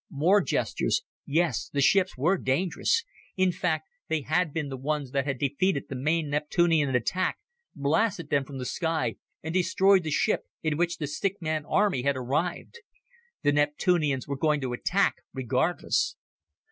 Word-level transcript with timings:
More 0.09 0.41
gestures. 0.41 1.03
Yes, 1.27 1.69
the 1.71 1.79
ships 1.79 2.17
were 2.17 2.35
dangerous. 2.35 3.03
In 3.37 3.51
fact, 3.51 3.87
they 4.07 4.21
had 4.21 4.51
been 4.51 4.69
the 4.69 4.75
ones 4.75 5.11
that 5.11 5.25
had 5.25 5.37
defeated 5.37 5.85
the 5.89 5.95
main 5.95 6.31
Neptunian 6.31 6.95
attack, 6.95 7.37
blasted 7.75 8.31
them 8.31 8.43
from 8.43 8.57
the 8.57 8.65
sky 8.65 9.17
and 9.43 9.53
destroyed 9.53 10.01
the 10.01 10.09
ship 10.09 10.45
in 10.63 10.75
which 10.75 10.97
the 10.97 11.05
stick 11.05 11.39
man 11.39 11.67
army 11.67 12.01
had 12.01 12.17
arrived. 12.17 12.79
The 13.43 13.51
Neptunians 13.51 14.27
were 14.27 14.37
going 14.37 14.59
to 14.61 14.73
attack, 14.73 15.17
regardless. 15.35 16.15